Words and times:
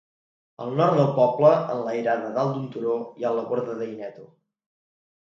Al 0.63 0.71
nord 0.77 0.95
del 0.99 1.09
poble, 1.17 1.51
enlairada 1.73 2.31
dalt 2.37 2.55
d'un 2.55 2.63
turó, 2.77 2.95
hi 3.19 3.27
ha 3.27 3.33
la 3.41 3.43
Borda 3.51 3.75
d'Aineto. 3.83 4.25